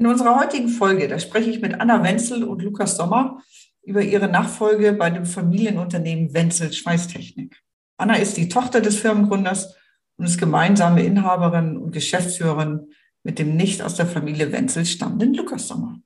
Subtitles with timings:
[0.00, 3.42] In unserer heutigen Folge, da spreche ich mit Anna Wenzel und Lukas Sommer
[3.82, 7.60] über ihre Nachfolge bei dem Familienunternehmen Wenzel Schweißtechnik.
[7.98, 9.76] Anna ist die Tochter des Firmengründers
[10.16, 12.94] und ist gemeinsame Inhaberin und Geschäftsführerin
[13.24, 16.00] mit dem nicht aus der Familie Wenzel stammenden Lukas Sommer.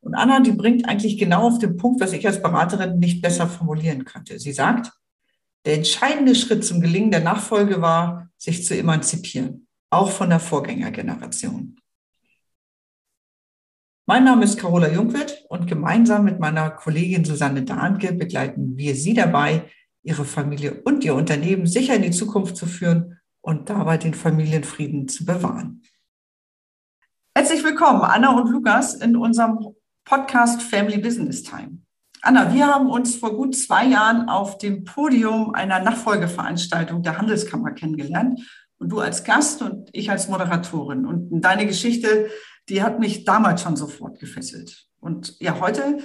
[0.00, 3.48] Und Anna, die bringt eigentlich genau auf den Punkt, was ich als Beraterin nicht besser
[3.48, 4.38] formulieren könnte.
[4.38, 4.90] Sie sagt,
[5.66, 11.76] der entscheidende Schritt zum Gelingen der Nachfolge war, sich zu emanzipieren, auch von der Vorgängergeneration.
[14.06, 19.14] Mein Name ist Carola Jungwirth und gemeinsam mit meiner Kollegin Susanne Dahnke begleiten wir Sie
[19.14, 19.70] dabei,
[20.02, 25.08] Ihre Familie und Ihr Unternehmen sicher in die Zukunft zu führen und dabei den Familienfrieden
[25.08, 25.80] zu bewahren.
[27.34, 31.78] Herzlich willkommen, Anna und Lukas, in unserem Podcast Family Business Time.
[32.20, 37.70] Anna, wir haben uns vor gut zwei Jahren auf dem Podium einer Nachfolgeveranstaltung der Handelskammer
[37.70, 38.38] kennengelernt.
[38.76, 41.06] Und du als Gast und ich als Moderatorin.
[41.06, 42.28] Und deine Geschichte
[42.68, 44.86] die hat mich damals schon sofort gefesselt.
[45.00, 45.98] Und ja, heute,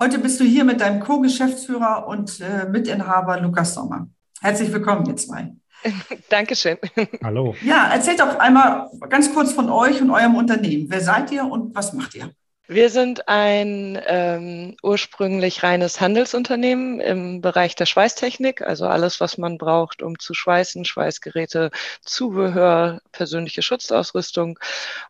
[0.00, 4.08] heute bist du hier mit deinem Co-Geschäftsführer und äh, Mitinhaber Lukas Sommer.
[4.40, 5.54] Herzlich willkommen, ihr zwei.
[6.28, 6.78] Dankeschön.
[7.22, 7.54] Hallo.
[7.62, 10.86] Ja, erzählt doch einmal ganz kurz von euch und eurem Unternehmen.
[10.88, 12.32] Wer seid ihr und was macht ihr?
[12.70, 19.56] Wir sind ein ähm, ursprünglich reines Handelsunternehmen im Bereich der Schweißtechnik, also alles, was man
[19.56, 21.70] braucht, um zu schweißen, Schweißgeräte,
[22.02, 24.58] Zubehör, persönliche Schutzausrüstung.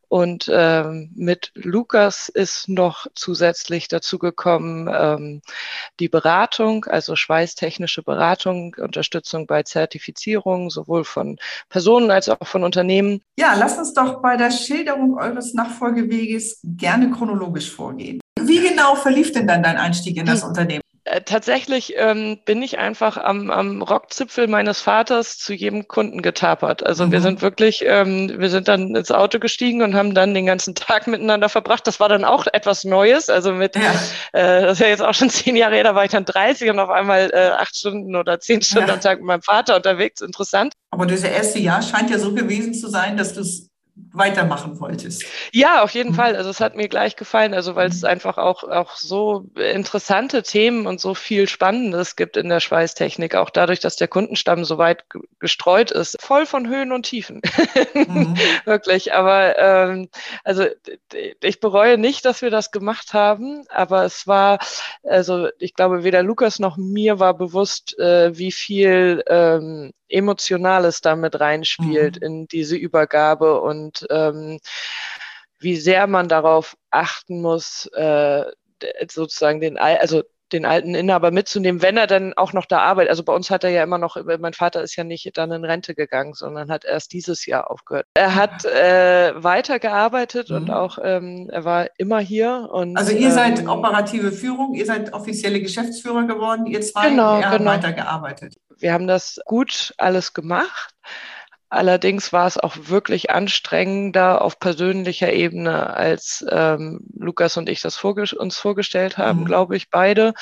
[0.07, 5.43] Und ähm, mit Lukas ist noch zusätzlich dazu gekommen ähm,
[5.99, 11.39] die Beratung, also schweißtechnische Beratung, Unterstützung bei Zertifizierung, sowohl von
[11.69, 13.21] Personen als auch von Unternehmen.
[13.37, 18.21] Ja, lasst uns doch bei der Schilderung eures Nachfolgeweges gerne chronologisch chronologisch vorgehen.
[18.41, 20.49] Wie genau verlief denn dann dein Einstieg in das hm.
[20.49, 20.83] Unternehmen?
[21.05, 26.85] Äh, tatsächlich ähm, bin ich einfach am, am Rockzipfel meines Vaters zu jedem Kunden getapert.
[26.85, 27.13] Also mhm.
[27.13, 30.75] wir sind wirklich, ähm, wir sind dann ins Auto gestiegen und haben dann den ganzen
[30.75, 31.87] Tag miteinander verbracht.
[31.87, 33.31] Das war dann auch etwas Neues.
[33.31, 33.93] Also mit, ja.
[34.33, 36.71] äh, das ist ja jetzt auch schon zehn Jahre her, da war ich dann 30
[36.71, 38.95] und auf einmal äh, acht Stunden oder zehn Stunden ja.
[38.95, 40.21] am Tag mit meinem Vater unterwegs.
[40.21, 40.75] Interessant.
[40.91, 43.68] Aber das erste Jahr scheint ja so gewesen zu sein, dass du es
[44.13, 45.25] weitermachen wolltest.
[45.53, 46.15] Ja, auf jeden mhm.
[46.15, 46.37] Fall.
[46.37, 48.09] Also es hat mir gleich gefallen, also weil es mhm.
[48.09, 53.51] einfach auch, auch so interessante Themen und so viel Spannendes gibt in der Schweißtechnik, auch
[53.51, 55.05] dadurch, dass der Kundenstamm so weit
[55.41, 57.41] gestreut ist, voll von Höhen und Tiefen.
[57.95, 58.37] Mhm.
[58.65, 59.13] Wirklich.
[59.15, 60.09] Aber ähm,
[60.45, 60.67] also
[61.43, 64.59] ich bereue nicht, dass wir das gemacht haben, aber es war,
[65.03, 71.39] also ich glaube, weder Lukas noch mir war bewusst, äh, wie viel ähm, Emotionales damit
[71.41, 72.27] reinspielt mhm.
[72.27, 74.59] in diese Übergabe und ähm,
[75.59, 78.45] wie sehr man darauf achten muss, äh,
[79.11, 80.23] sozusagen den, also
[80.53, 83.11] den alten Inhaber mitzunehmen, wenn er dann auch noch da arbeitet.
[83.11, 85.65] Also bei uns hat er ja immer noch, mein Vater ist ja nicht dann in
[85.65, 88.07] Rente gegangen, sondern hat erst dieses Jahr aufgehört.
[88.15, 90.57] Er hat äh, weitergearbeitet mhm.
[90.57, 92.69] und auch ähm, er war immer hier.
[92.73, 97.41] Und, also ihr seid ähm, operative Führung, ihr seid offizielle Geschäftsführer geworden, ihr zwei, genau,
[97.41, 97.71] er genau.
[97.71, 98.57] weitergearbeitet.
[98.79, 100.95] Wir haben das gut alles gemacht.
[101.71, 107.97] Allerdings war es auch wirklich anstrengender auf persönlicher Ebene, als ähm, Lukas und ich das
[107.97, 109.45] vorge uns vorgestellt haben, mhm.
[109.45, 110.33] glaube ich, beide.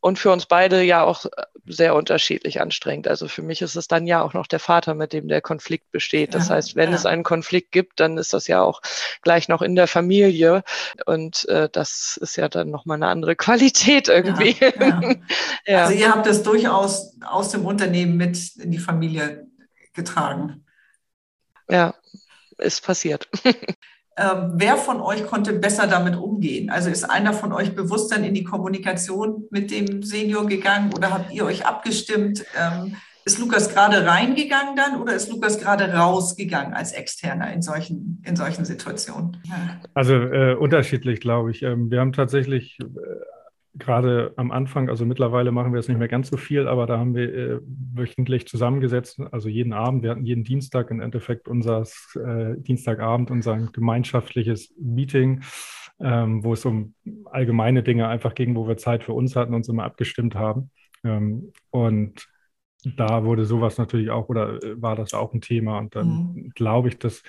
[0.00, 1.26] Und für uns beide ja auch
[1.66, 3.08] sehr unterschiedlich anstrengend.
[3.08, 5.90] Also für mich ist es dann ja auch noch der Vater, mit dem der Konflikt
[5.92, 6.34] besteht.
[6.34, 6.96] Das ja, heißt, wenn ja.
[6.96, 8.80] es einen Konflikt gibt, dann ist das ja auch
[9.22, 10.62] gleich noch in der Familie.
[11.06, 14.56] Und äh, das ist ja dann nochmal eine andere Qualität irgendwie.
[15.66, 19.48] Ja, also ihr habt das durchaus aus dem Unternehmen mit in die Familie
[19.96, 20.64] getragen.
[21.68, 21.94] Ja,
[22.58, 23.28] ist passiert.
[24.18, 26.70] Ähm, wer von euch konnte besser damit umgehen?
[26.70, 31.10] Also ist einer von euch bewusst dann in die Kommunikation mit dem Senior gegangen oder
[31.12, 32.46] habt ihr euch abgestimmt?
[32.58, 32.96] Ähm,
[33.26, 38.36] ist Lukas gerade reingegangen dann oder ist Lukas gerade rausgegangen als Externer in solchen, in
[38.36, 39.36] solchen Situationen?
[39.92, 41.62] Also äh, unterschiedlich, glaube ich.
[41.62, 42.86] Ähm, wir haben tatsächlich äh,
[43.78, 46.98] gerade am Anfang, also mittlerweile machen wir es nicht mehr ganz so viel, aber da
[46.98, 47.60] haben wir äh,
[47.94, 51.82] wöchentlich zusammengesetzt, also jeden Abend, wir hatten jeden Dienstag im Endeffekt unser
[52.14, 55.42] äh, Dienstagabend, unser gemeinschaftliches Meeting,
[56.00, 56.94] ähm, wo es um
[57.26, 60.70] allgemeine Dinge einfach ging, wo wir Zeit für uns hatten, uns immer abgestimmt haben.
[61.04, 62.28] Ähm, und
[62.96, 65.78] da wurde sowas natürlich auch, oder äh, war das auch ein Thema.
[65.78, 66.52] Und dann mhm.
[66.54, 67.22] glaube ich, dass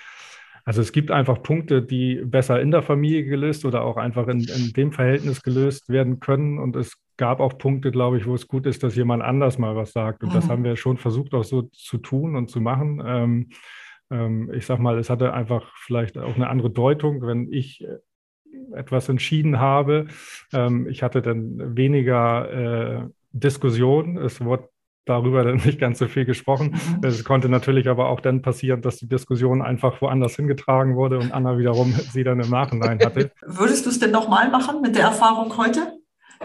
[0.67, 4.41] Also es gibt einfach Punkte, die besser in der Familie gelöst oder auch einfach in,
[4.41, 6.59] in dem Verhältnis gelöst werden können.
[6.59, 9.77] Und es gab auch Punkte, glaube ich, wo es gut ist, dass jemand anders mal
[9.77, 10.23] was sagt.
[10.23, 10.33] Und mhm.
[10.33, 13.01] das haben wir schon versucht auch so zu tun und zu machen.
[13.05, 13.49] Ähm,
[14.11, 18.75] ähm, ich sage mal, es hatte einfach vielleicht auch eine andere Deutung, wenn ich äh,
[18.75, 20.07] etwas entschieden habe.
[20.51, 24.17] Ähm, ich hatte dann weniger äh, Diskussion.
[24.17, 24.67] Es wurde
[25.07, 26.71] darüber dann nicht ganz so viel gesprochen.
[26.71, 27.04] Mhm.
[27.04, 31.31] Es konnte natürlich aber auch dann passieren, dass die Diskussion einfach woanders hingetragen wurde und
[31.33, 33.31] Anna wiederum sie dann im Nachhinein hatte.
[33.45, 35.94] Würdest du es denn nochmal machen mit der Erfahrung heute,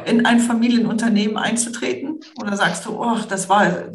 [0.06, 2.20] in ein Familienunternehmen einzutreten?
[2.40, 3.90] Oder sagst du, oh, das war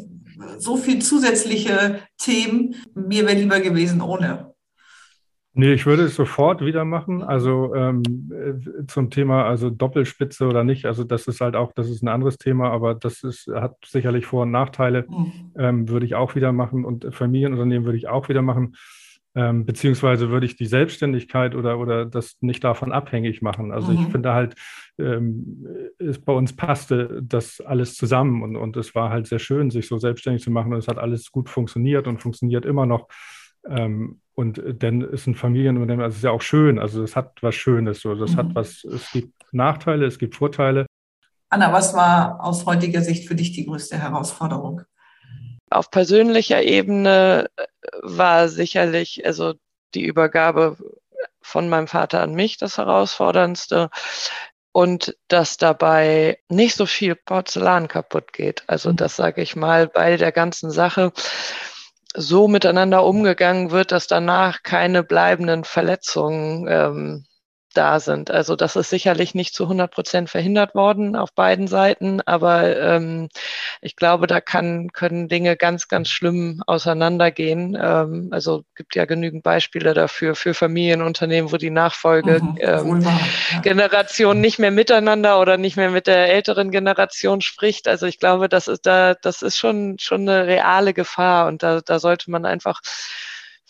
[0.58, 4.47] so viel zusätzliche Themen, mir wäre lieber gewesen ohne?
[5.58, 7.20] Nee, ich würde es sofort wieder machen.
[7.20, 10.86] Also ähm, äh, zum Thema also Doppelspitze oder nicht.
[10.86, 14.24] Also das ist halt auch, das ist ein anderes Thema, aber das ist, hat sicherlich
[14.24, 15.06] Vor- und Nachteile.
[15.08, 15.32] Mhm.
[15.58, 18.76] Ähm, würde ich auch wieder machen und Familienunternehmen würde ich auch wieder machen.
[19.34, 23.72] Ähm, beziehungsweise würde ich die Selbstständigkeit oder, oder das nicht davon abhängig machen.
[23.72, 23.98] Also mhm.
[23.98, 24.54] ich finde halt,
[24.96, 25.66] ähm,
[25.98, 29.88] es, bei uns passte das alles zusammen und, und es war halt sehr schön, sich
[29.88, 33.08] so selbstständig zu machen und es hat alles gut funktioniert und funktioniert immer noch.
[33.68, 37.42] Ähm, und dann ist ein Familienunternehmen, also es ist ja auch schön, also es hat
[37.42, 38.36] was Schönes, so, das mhm.
[38.36, 40.86] hat was, es gibt Nachteile, es gibt Vorteile.
[41.48, 44.82] Anna, was war aus heutiger Sicht für dich die größte Herausforderung?
[45.70, 47.66] Auf persönlicher Ebene äh,
[48.02, 49.54] war sicherlich also
[49.94, 50.76] die Übergabe
[51.40, 53.90] von meinem Vater an mich das Herausforderndste
[54.72, 58.62] und dass dabei nicht so viel Porzellan kaputt geht.
[58.66, 58.96] Also mhm.
[58.96, 61.12] das sage ich mal bei der ganzen Sache
[62.14, 67.24] so miteinander umgegangen wird, dass danach keine bleibenden Verletzungen ähm,
[67.74, 68.30] da sind.
[68.30, 73.28] Also das ist sicherlich nicht zu 100 Prozent verhindert worden auf beiden Seiten, aber ähm,
[73.80, 77.76] ich glaube, da kann, können Dinge ganz, ganz schlimm auseinandergehen.
[77.80, 84.46] Ähm, also gibt ja genügend Beispiele dafür für Familienunternehmen, wo die Nachfolgegeneration mhm, ja.
[84.46, 87.88] nicht mehr miteinander oder nicht mehr mit der älteren Generation spricht.
[87.88, 91.80] Also ich glaube, das ist da, das ist schon schon eine reale Gefahr und da,
[91.80, 92.80] da sollte man einfach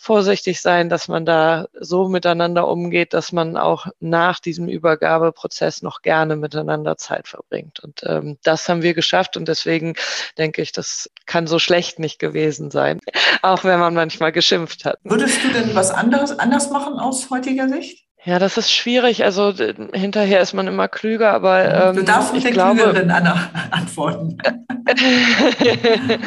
[0.01, 6.01] vorsichtig sein, dass man da so miteinander umgeht, dass man auch nach diesem Übergabeprozess noch
[6.01, 7.81] gerne miteinander Zeit verbringt.
[7.81, 9.95] Und ähm, das haben wir geschafft und deswegen
[10.37, 13.01] denke ich, das kann so schlecht nicht gewesen sein,
[13.41, 14.99] auch wenn man manchmal geschimpft hat.
[15.03, 18.05] Würdest du denn was anderes anders machen aus heutiger Sicht?
[18.25, 19.23] Ja, das ist schwierig.
[19.23, 19.53] Also
[19.93, 24.37] hinterher ist man immer klüger, aber ähm, du darfst nicht ich glaube, Klügerin, Anna, antworten.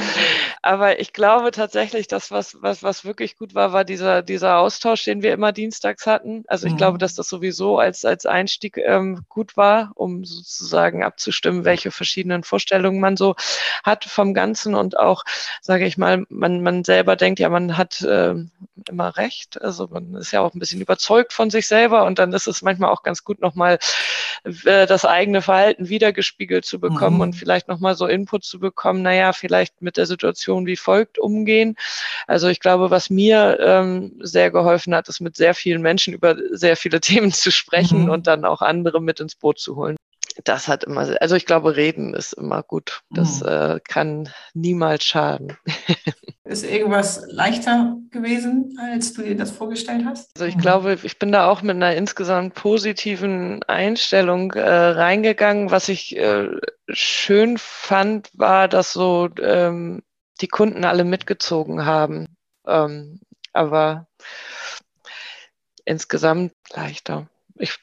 [0.63, 5.05] aber ich glaube tatsächlich, dass was, was, was wirklich gut war, war dieser, dieser Austausch,
[5.05, 6.45] den wir immer dienstags hatten.
[6.47, 6.79] Also ich mhm.
[6.79, 12.45] glaube, dass das sowieso als, als Einstieg ähm, gut war, um sozusagen abzustimmen, welche verschiedenen
[12.45, 13.35] Vorstellungen man so
[13.85, 15.25] hat vom Ganzen und auch,
[15.61, 18.35] sage ich mal, man, man selber denkt ja, man hat äh,
[18.89, 19.61] immer recht.
[19.61, 22.63] Also man ist ja auch ein bisschen überzeugt von sich selber und dann ist es
[22.63, 23.79] manchmal auch ganz gut, nochmal
[24.45, 27.23] äh, das eigene Verhalten wiedergespiegelt zu bekommen mhm.
[27.23, 31.77] und vielleicht nochmal so Input zu bekommen, naja, vielleicht mit der Situation wie folgt umgehen.
[32.27, 36.37] Also ich glaube, was mir ähm, sehr geholfen hat, ist mit sehr vielen Menschen über
[36.51, 38.11] sehr viele Themen zu sprechen mhm.
[38.11, 39.97] und dann auch andere mit ins Boot zu holen
[40.45, 43.03] das hat immer, also ich glaube, reden ist immer gut.
[43.11, 43.49] Das mhm.
[43.49, 45.57] äh, kann niemals schaden.
[46.45, 50.31] Ist irgendwas leichter gewesen, als du dir das vorgestellt hast?
[50.35, 50.61] Also ich mhm.
[50.61, 55.71] glaube, ich bin da auch mit einer insgesamt positiven Einstellung äh, reingegangen.
[55.71, 56.49] Was ich äh,
[56.89, 60.03] schön fand, war, dass so ähm,
[60.41, 62.27] die Kunden alle mitgezogen haben.
[62.67, 63.21] Ähm,
[63.53, 64.09] aber
[65.85, 67.29] insgesamt leichter.
[67.55, 67.79] Ich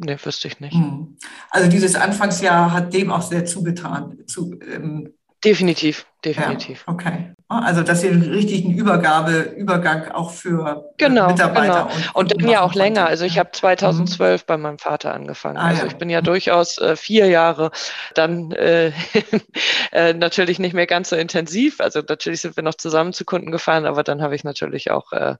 [0.00, 0.74] Nee, wüsste ich nicht.
[0.74, 1.16] Hm.
[1.50, 4.16] Also dieses Anfangsjahr hat dem auch sehr zugetan.
[4.28, 5.12] Zu, ähm,
[5.44, 6.84] definitiv, definitiv.
[6.86, 7.32] Ja, okay.
[7.50, 12.08] Also dass ihr einen richtigen Übergabe, Übergang auch für äh, genau, Mitarbeiter genau.
[12.12, 13.06] und, und dann ja auch länger.
[13.06, 14.44] Also ich habe 2012 mhm.
[14.46, 15.56] bei meinem Vater angefangen.
[15.56, 17.70] Ah, also ich bin ja durchaus äh, vier Jahre
[18.12, 18.92] dann äh,
[19.92, 21.80] äh, natürlich nicht mehr ganz so intensiv.
[21.80, 25.12] Also natürlich sind wir noch zusammen zu Kunden gefahren, aber dann habe ich natürlich auch
[25.12, 25.36] äh,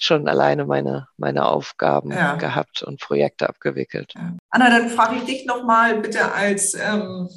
[0.00, 2.36] schon alleine meine meine Aufgaben ja.
[2.36, 4.14] gehabt und Projekte abgewickelt.
[4.14, 4.32] Ja.
[4.48, 7.28] Anna, dann frage ich dich noch mal bitte als ähm,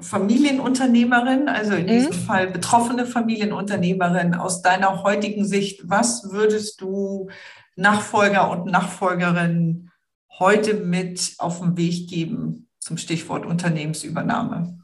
[0.00, 1.88] Familienunternehmerin, also in mhm.
[1.88, 7.30] diesem Fall betroffene Familienunternehmerin, aus deiner heutigen Sicht, was würdest du
[7.76, 9.90] Nachfolger und Nachfolgerinnen
[10.38, 14.78] heute mit auf den Weg geben zum Stichwort Unternehmensübernahme?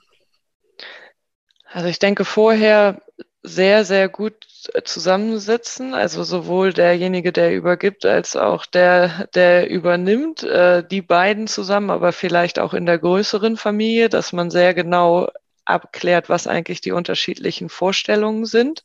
[1.70, 3.02] Also ich denke vorher
[3.42, 4.46] sehr, sehr gut
[4.84, 5.94] zusammensitzen.
[5.94, 10.42] Also sowohl derjenige, der übergibt, als auch der, der übernimmt.
[10.42, 15.28] Äh, die beiden zusammen, aber vielleicht auch in der größeren Familie, dass man sehr genau
[15.64, 18.82] abklärt, was eigentlich die unterschiedlichen Vorstellungen sind.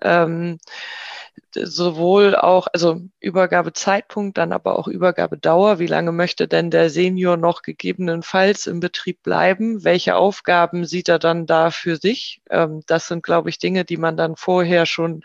[0.00, 0.58] Ähm,
[1.54, 5.78] sowohl auch, also Übergabezeitpunkt, dann aber auch Übergabedauer.
[5.78, 9.84] Wie lange möchte denn der Senior noch gegebenenfalls im Betrieb bleiben?
[9.84, 12.40] Welche Aufgaben sieht er dann da für sich?
[12.50, 15.22] Ähm, das sind, glaube ich, Dinge, die man dann vorher schon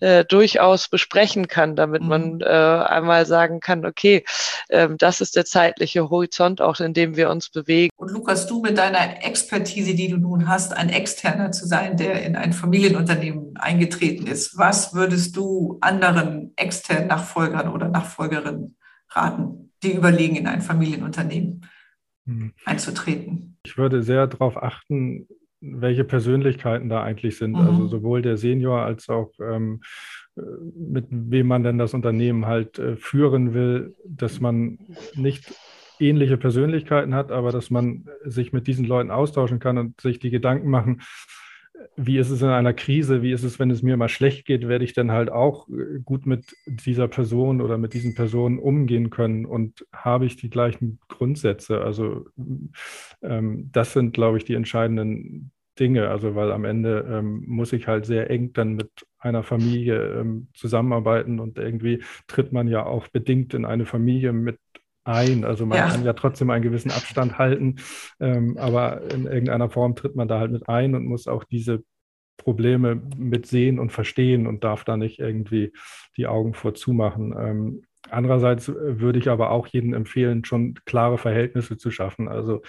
[0.00, 2.08] äh, durchaus besprechen kann, damit mhm.
[2.08, 4.24] man äh, einmal sagen kann, okay,
[4.68, 7.90] äh, das ist der zeitliche Horizont, auch in dem wir uns bewegen.
[7.96, 12.22] Und Lukas, du mit deiner Expertise, die du nun hast, ein Externer zu sein, der
[12.22, 18.76] in ein Familienunternehmen eingetreten ist, was würdest du anderen externen Nachfolgern oder Nachfolgerinnen
[19.10, 21.66] raten, die überlegen, in ein Familienunternehmen
[22.26, 22.52] hm.
[22.64, 23.58] einzutreten?
[23.64, 25.26] Ich würde sehr darauf achten,
[25.60, 27.56] welche Persönlichkeiten da eigentlich sind.
[27.56, 27.76] Also mhm.
[27.76, 29.80] Also sowohl der Senior als auch ähm,
[30.36, 34.78] mit wem man denn das Unternehmen halt äh, führen will, dass man
[35.14, 35.54] nicht
[36.00, 40.30] ähnliche Persönlichkeiten hat, aber dass man sich mit diesen Leuten austauschen kann und sich die
[40.30, 41.02] Gedanken machen,
[41.96, 44.68] wie ist es in einer Krise, wie ist es, wenn es mir mal schlecht geht,
[44.68, 49.10] werde ich dann halt auch äh, gut mit dieser Person oder mit diesen Personen umgehen
[49.10, 51.80] können und habe ich die gleichen Grundsätze.
[51.80, 52.26] Also
[53.22, 56.08] ähm, das sind, glaube ich, die entscheidenden Dinge.
[56.08, 60.48] Also weil am Ende ähm, muss ich halt sehr eng dann mit einer Familie ähm,
[60.54, 64.58] zusammenarbeiten und irgendwie tritt man ja auch bedingt in eine Familie mit
[65.04, 65.44] ein.
[65.44, 65.88] Also man ja.
[65.88, 67.76] kann ja trotzdem einen gewissen Abstand halten,
[68.20, 71.82] ähm, aber in irgendeiner Form tritt man da halt mit ein und muss auch diese
[72.36, 75.72] Probleme mit sehen und verstehen und darf da nicht irgendwie
[76.16, 77.34] die Augen vorzumachen.
[77.38, 82.28] Ähm, andererseits würde ich aber auch jedem empfehlen, schon klare Verhältnisse zu schaffen.
[82.28, 82.62] Also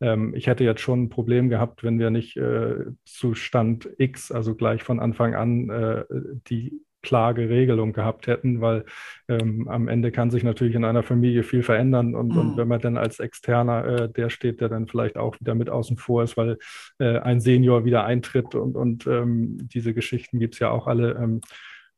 [0.00, 4.32] ähm, ich hätte jetzt schon ein Problem gehabt, wenn wir nicht äh, zu Stand X,
[4.32, 6.04] also gleich von Anfang an, äh,
[6.48, 8.84] die klare Regelung gehabt hätten, weil
[9.28, 12.38] ähm, am Ende kann sich natürlich in einer Familie viel verändern und, mhm.
[12.38, 15.70] und wenn man dann als Externer, äh, der steht, der dann vielleicht auch wieder mit
[15.70, 16.58] außen vor ist, weil
[16.98, 21.12] äh, ein Senior wieder eintritt und, und ähm, diese Geschichten gibt es ja auch alle.
[21.14, 21.40] Ähm,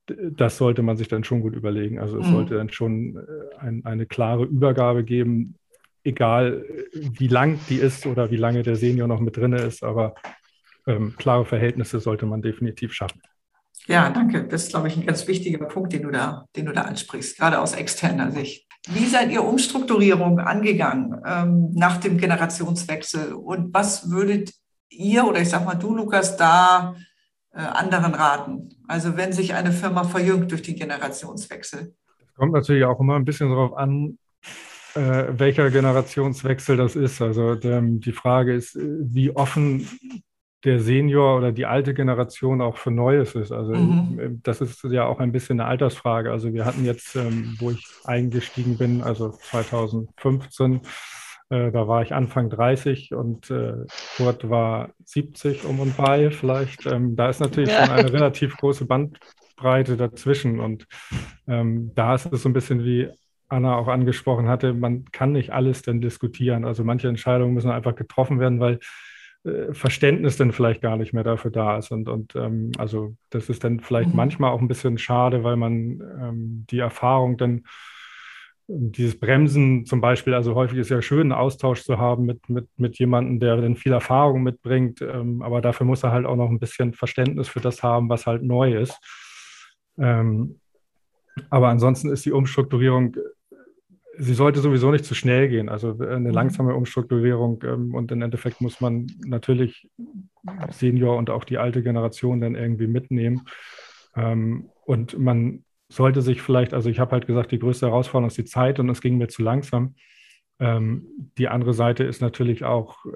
[0.06, 2.00] das sollte man sich dann schon gut überlegen.
[2.00, 2.32] Also es mhm.
[2.32, 5.54] sollte dann schon äh, ein, eine klare Übergabe geben,
[6.04, 9.82] egal äh, wie lang die ist oder wie lange der Senior noch mit drin ist,
[9.82, 10.14] aber
[10.86, 13.20] ähm, klare Verhältnisse sollte man definitiv schaffen.
[13.88, 14.44] Ja, danke.
[14.44, 17.36] Das ist, glaube ich, ein ganz wichtiger Punkt, den du da, den du da ansprichst,
[17.36, 18.66] gerade aus externer Sicht.
[18.88, 23.32] Wie seid ihr Umstrukturierung angegangen ähm, nach dem Generationswechsel?
[23.32, 24.52] Und was würdet
[24.88, 26.96] ihr oder ich sag mal du, Lukas, da
[27.52, 28.70] äh, anderen raten?
[28.88, 31.94] Also wenn sich eine Firma verjüngt durch den Generationswechsel.
[32.36, 34.18] Kommt natürlich auch immer ein bisschen darauf an,
[34.94, 37.22] äh, welcher Generationswechsel das ist.
[37.22, 39.88] Also ähm, die Frage ist, äh, wie offen
[40.64, 43.52] der Senior oder die alte Generation auch für Neues ist.
[43.52, 44.18] Also mhm.
[44.18, 46.30] Äh, das ist ja auch ein bisschen eine Altersfrage.
[46.30, 50.80] Also wir hatten jetzt, ähm, wo ich eingestiegen bin, also 2015,
[51.50, 53.74] äh, da war ich Anfang 30 und äh,
[54.16, 56.86] Kurt war 70 um und bei vielleicht.
[56.86, 57.86] Ähm, da ist natürlich ja.
[57.86, 60.86] schon eine relativ große Bandbreite dazwischen und
[61.48, 63.08] ähm, da ist es so ein bisschen wie
[63.48, 66.64] Anna auch angesprochen hatte, man kann nicht alles denn diskutieren.
[66.64, 68.78] Also manche Entscheidungen müssen einfach getroffen werden, weil
[69.72, 71.90] Verständnis dann vielleicht gar nicht mehr dafür da ist.
[71.90, 74.16] Und, und ähm, also das ist dann vielleicht mhm.
[74.16, 77.64] manchmal auch ein bisschen schade, weil man ähm, die Erfahrung dann,
[78.68, 82.68] dieses Bremsen zum Beispiel, also häufig ist ja schön, einen Austausch zu haben mit, mit,
[82.76, 86.48] mit jemandem, der dann viel Erfahrung mitbringt, ähm, aber dafür muss er halt auch noch
[86.48, 88.98] ein bisschen Verständnis für das haben, was halt neu ist.
[89.98, 90.60] Ähm,
[91.50, 93.16] aber ansonsten ist die Umstrukturierung
[94.18, 95.68] sie sollte sowieso nicht zu schnell gehen.
[95.68, 96.34] Also äh, eine mhm.
[96.34, 99.88] langsame Umstrukturierung ähm, und im Endeffekt muss man natürlich
[100.70, 103.42] Senior und auch die alte Generation dann irgendwie mitnehmen.
[104.16, 108.38] Ähm, und man sollte sich vielleicht, also ich habe halt gesagt, die größte Herausforderung ist
[108.38, 109.94] die Zeit und es ging mir zu langsam.
[110.58, 111.06] Ähm,
[111.38, 113.10] die andere Seite ist natürlich auch äh,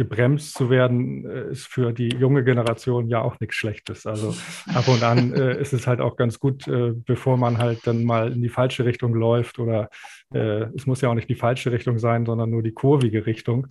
[0.00, 4.06] gebremst zu werden, äh, ist für die junge Generation ja auch nichts Schlechtes.
[4.06, 4.34] Also
[4.74, 8.04] ab und an äh, ist es halt auch ganz gut, äh, bevor man halt dann
[8.04, 9.90] mal in die falsche Richtung läuft oder
[10.32, 13.66] äh, es muss ja auch nicht die falsche Richtung sein, sondern nur die kurvige Richtung.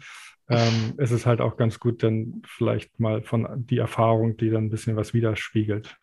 [0.50, 4.66] Ähm, es ist halt auch ganz gut, dann vielleicht mal von die Erfahrung, die dann
[4.66, 5.98] ein bisschen was widerspiegelt.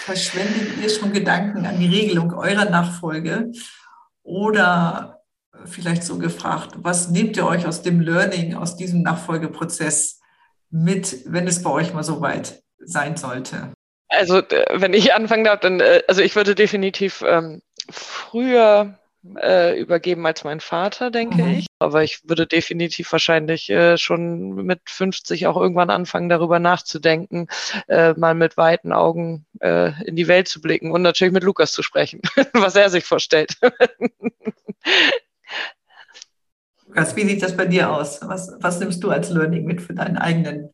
[0.00, 3.50] Verschwendet ihr schon Gedanken an die Regelung eurer Nachfolge
[4.22, 5.19] oder
[5.64, 10.20] vielleicht so gefragt, was nehmt ihr euch aus dem Learning, aus diesem Nachfolgeprozess
[10.70, 13.72] mit, wenn es bei euch mal so weit sein sollte?
[14.08, 14.42] Also,
[14.72, 18.98] wenn ich anfangen darf, dann, äh, also ich würde definitiv ähm, früher
[19.36, 21.58] äh, übergeben als mein Vater, denke mhm.
[21.58, 21.66] ich.
[21.78, 27.48] Aber ich würde definitiv wahrscheinlich äh, schon mit 50 auch irgendwann anfangen, darüber nachzudenken,
[27.88, 31.72] äh, mal mit weiten Augen äh, in die Welt zu blicken und natürlich mit Lukas
[31.72, 32.20] zu sprechen,
[32.52, 33.56] was er sich vorstellt.
[36.86, 38.20] Lukas, wie sieht das bei dir aus?
[38.22, 40.70] Was, was nimmst du als Learning mit für deinen eigenen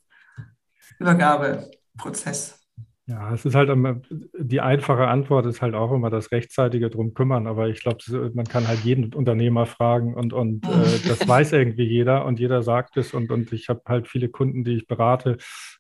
[0.99, 2.67] Übergabeprozess?
[3.09, 4.01] Ja, es ist halt immer,
[4.37, 7.47] die einfache Antwort ist halt auch immer das rechtzeitige drum kümmern.
[7.47, 10.69] Aber ich glaube, man kann halt jeden Unternehmer fragen und, und äh,
[11.09, 13.15] das weiß irgendwie jeder und jeder sagt es.
[13.15, 15.37] Und, und ich habe halt viele Kunden, die ich berate,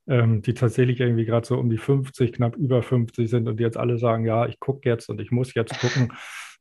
[0.06, 3.64] ähm, die tatsächlich irgendwie gerade so um die 50, knapp über 50 sind und die
[3.64, 6.12] jetzt alle sagen, ja, ich gucke jetzt und ich muss jetzt gucken.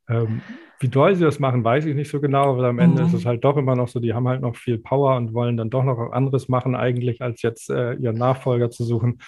[0.09, 0.41] Ähm,
[0.79, 3.07] wie doll sie das machen, weiß ich nicht so genau, aber am Ende mhm.
[3.07, 5.57] ist es halt doch immer noch so, die haben halt noch viel Power und wollen
[5.57, 9.19] dann doch noch anderes machen, eigentlich, als jetzt äh, ihren Nachfolger zu suchen.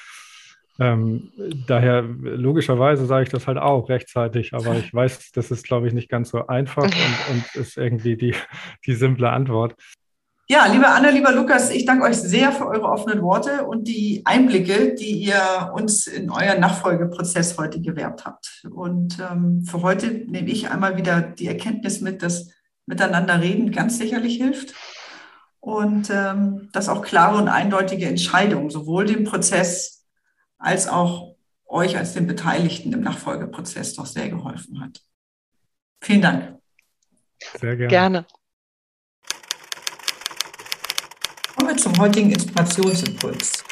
[0.79, 1.31] Ähm,
[1.65, 5.93] daher logischerweise sage ich das halt auch rechtzeitig, aber ich weiß, das ist, glaube ich,
[5.93, 6.93] nicht ganz so einfach und,
[7.31, 8.35] und ist irgendwie die,
[8.85, 9.75] die simple Antwort.
[10.49, 14.21] Ja, liebe Anna, lieber Lukas, ich danke euch sehr für eure offenen Worte und die
[14.23, 18.65] Einblicke, die ihr uns in euren Nachfolgeprozess heute gewährt habt.
[18.71, 22.49] Und ähm, für heute nehme ich einmal wieder die Erkenntnis mit, dass
[22.85, 24.73] miteinander reden ganz sicherlich hilft
[25.59, 30.07] und ähm, dass auch klare und eindeutige Entscheidungen sowohl dem Prozess
[30.57, 31.35] als auch
[31.65, 35.01] euch als den Beteiligten im Nachfolgeprozess doch sehr geholfen hat.
[36.01, 36.57] Vielen Dank.
[37.59, 37.89] Sehr gerne.
[37.89, 38.25] gerne.
[41.57, 43.63] Kommen wir zum heutigen Inspirationsimpuls.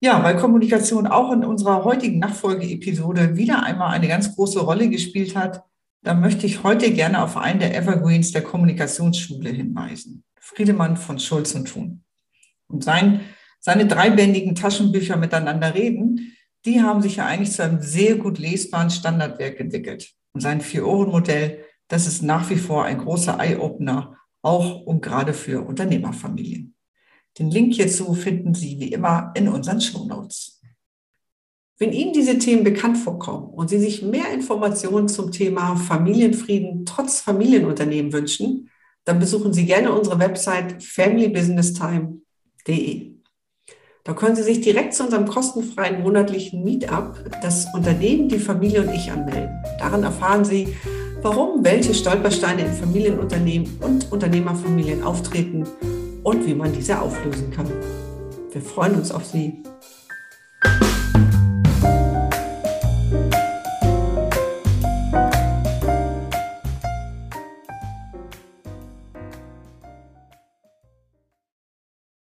[0.00, 5.36] Ja, weil Kommunikation auch in unserer heutigen Nachfolgeepisode wieder einmal eine ganz große Rolle gespielt
[5.36, 5.62] hat,
[6.02, 10.24] da möchte ich heute gerne auf einen der Evergreens der Kommunikationsschule hinweisen.
[10.40, 12.02] Friedemann von Schulz und Thun.
[12.68, 13.20] Und sein,
[13.58, 18.90] seine dreibändigen Taschenbücher miteinander reden, die haben sich ja eigentlich zu einem sehr gut lesbaren
[18.90, 20.12] Standardwerk entwickelt.
[20.32, 25.66] Und sein Vier-Ohren-Modell, das ist nach wie vor ein großer Eye-Opener, auch und gerade für
[25.66, 26.74] Unternehmerfamilien.
[27.40, 30.60] Den Link hierzu finden Sie wie immer in unseren Show Notes.
[31.78, 37.20] Wenn Ihnen diese Themen bekannt vorkommen und Sie sich mehr Informationen zum Thema Familienfrieden trotz
[37.20, 38.68] Familienunternehmen wünschen,
[39.06, 43.12] dann besuchen Sie gerne unsere Website familybusinesstime.de.
[44.04, 48.94] Da können Sie sich direkt zu unserem kostenfreien monatlichen Meetup, das Unternehmen, die Familie und
[48.94, 49.48] ich anmelden.
[49.78, 50.76] Darin erfahren Sie,
[51.22, 55.64] warum welche Stolpersteine in Familienunternehmen und Unternehmerfamilien auftreten
[56.22, 57.66] und wie man diese auflösen kann.
[58.52, 59.62] Wir freuen uns auf Sie.